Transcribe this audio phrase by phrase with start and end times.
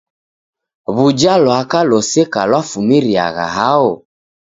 [0.95, 3.91] W'uja lwaka loseka lwafumiriagha hao?